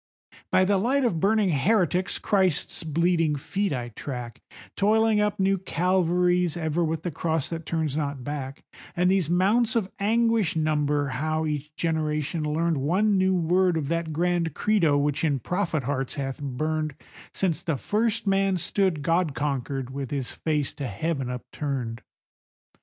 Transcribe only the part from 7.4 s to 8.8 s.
that turns not back,